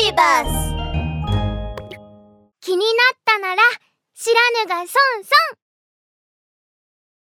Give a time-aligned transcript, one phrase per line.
[0.00, 0.48] ビバス
[2.62, 3.62] 気になったなら
[4.14, 4.96] 知らぬが損損。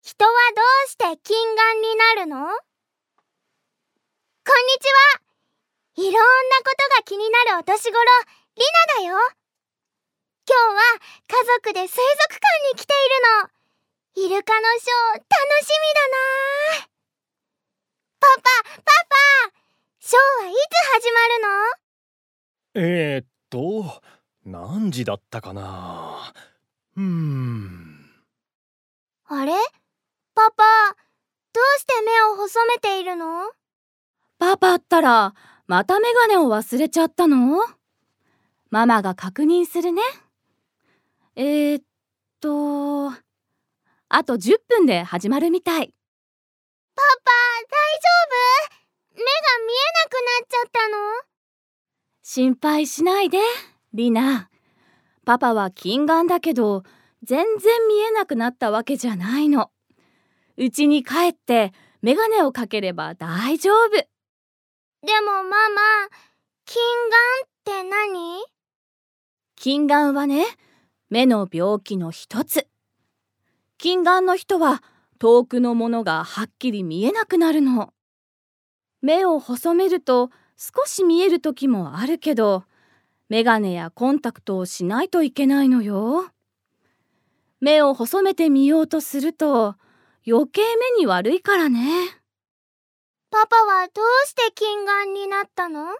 [0.01, 2.47] 人はどうして近眼になるの？
[2.47, 2.55] こんに
[4.79, 6.07] ちは。
[6.07, 6.23] いろんな
[6.63, 7.99] ことが気になるお年頃
[8.55, 8.63] リ
[8.95, 9.19] ナだよ。
[10.47, 10.79] 今日は
[11.27, 14.31] 家族で水族館に来ているの。
[14.31, 15.27] イルカのショー楽
[15.59, 16.87] しみだな。
[18.21, 18.43] パパ
[18.79, 19.59] パパ
[19.99, 20.55] ショーはいつ
[21.03, 21.49] 始まるの
[22.73, 24.01] えー、っと
[24.45, 26.33] 何時だったかな？
[26.95, 28.09] うーん。
[29.25, 29.53] あれ？
[30.33, 30.63] パパ
[31.53, 33.51] どうして目を細めているの？
[34.39, 35.33] パパったら
[35.67, 37.57] またメガネを忘れちゃったの？
[38.69, 40.01] ママが確認するね。
[41.35, 41.83] えー、っ
[42.39, 45.93] とあと10分で始まるみたい
[46.95, 47.31] パパ
[47.69, 48.07] 大丈
[49.15, 49.25] 夫目が
[49.67, 50.95] 見えなくなっちゃったの
[52.33, 53.39] 心配しないで
[53.93, 54.49] リナ。
[55.25, 56.83] パパは近眼だけど
[57.23, 59.69] 全然見えなくなったわけじゃないの。
[60.55, 63.89] 家に帰ってメガネをかければ大丈夫。
[63.91, 63.99] で
[65.25, 65.81] もママ
[66.63, 66.81] 近
[67.65, 68.45] 眼って何？
[69.57, 70.45] 近眼はね
[71.09, 72.65] 目の病気の一つ。
[73.77, 74.81] 近眼の人は
[75.19, 77.91] 遠くのものがはっきり見えなくなるの。
[79.01, 80.29] 目を細めると
[80.63, 82.65] 少し見える時もあるけど
[83.29, 86.27] メガネやコンタクトをしないといけないのよ。
[87.59, 89.75] 目を細めてみようとすると
[90.27, 90.61] 余計
[90.95, 91.89] 目に悪いからね。
[93.31, 95.95] パパはどうして近眼になったの？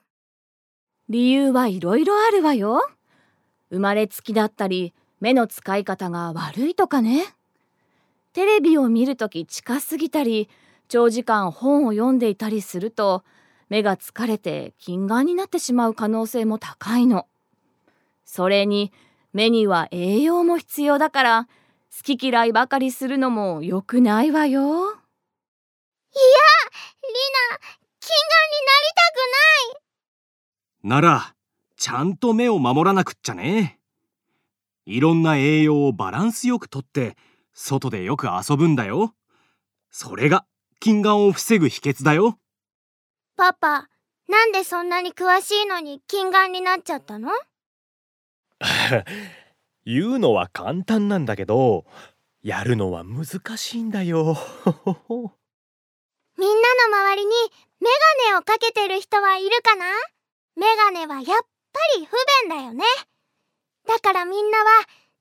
[1.10, 2.88] 理由はいろいろあるわよ。
[3.72, 7.34] 生まれつきだったり目の使い方が悪いとかね。
[8.34, 10.50] テレビを見るとき近すぎたり
[10.88, 13.24] 長時間本を読んでいたりすると
[13.72, 17.26] 目が疲れて近眼になってしまう可能性も高いの。
[18.26, 18.92] それに
[19.32, 21.48] 目には栄養も必要だから
[21.98, 24.60] 好き嫌いばかりするのも良くないわよ。
[24.60, 24.92] いや、リナ、
[28.02, 29.80] 近眼になりたく
[30.84, 31.34] ないなら、
[31.78, 33.80] ちゃんと目を守らなくっちゃね。
[34.86, 37.16] いろんな栄養をバランスよくとって
[37.54, 39.16] 外でよく遊ぶんだよ。
[39.92, 40.46] それが
[40.82, 42.38] 近眼を防ぐ秘訣だよ。
[43.42, 43.90] パパ、
[44.28, 47.32] なんでそんなに詳しいのに近眼になっちゃったの？
[49.84, 51.86] 言うのは簡単なんだけど、
[52.44, 53.26] やるのは難
[53.58, 54.38] しいんだよ。
[56.38, 57.32] みんなの周りに
[57.80, 57.90] メ
[58.28, 59.88] ガネをかけてる人はいるかな？
[60.56, 61.36] メガネはやっぱ
[61.98, 62.16] り不
[62.46, 62.86] 便だよね。
[63.88, 64.66] だからみんなは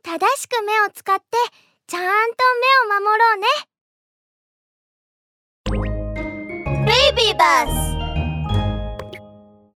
[0.03, 1.25] 正しく目を使って
[1.87, 2.37] ちゃんと
[2.87, 3.47] 目を守ろうね。
[6.85, 7.80] ベイビーバス